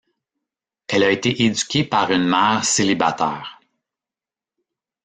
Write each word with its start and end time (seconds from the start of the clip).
Elle 0.87 1.03
a 1.03 1.11
été 1.11 1.43
éduquée 1.43 1.83
par 1.83 2.09
une 2.11 2.27
mère 2.27 2.65
célibataire. 2.65 3.61